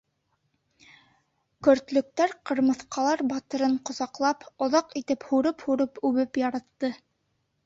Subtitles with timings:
[1.67, 6.93] Көртлөктәр ҡырмыҫҡалар батырын ҡосаҡлап, оҙаҡ итеп һурып-һурып үбеп яратты.